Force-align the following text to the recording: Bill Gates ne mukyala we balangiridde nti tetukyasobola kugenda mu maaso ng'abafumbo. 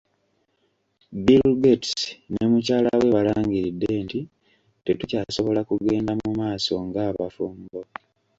Bill 1.25 1.47
Gates 1.63 2.01
ne 2.31 2.43
mukyala 2.51 2.89
we 2.99 3.05
balangiridde 3.15 3.89
nti 4.05 4.19
tetukyasobola 4.85 5.61
kugenda 5.69 6.11
mu 6.21 6.29
maaso 6.39 6.73
ng'abafumbo. 6.87 7.79